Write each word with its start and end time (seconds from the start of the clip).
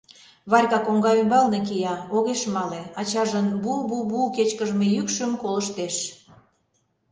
Варька 0.51 0.79
коҥга 0.85 1.11
ӱмбалне 1.21 1.59
кия, 1.67 1.95
огеш 2.15 2.41
мале, 2.53 2.81
ачажын 2.99 3.47
"бу-бу-бу" 3.63 4.19
кечкыжме 4.35 4.87
йӱкшым 4.95 5.31
колыштеш. 5.41 5.95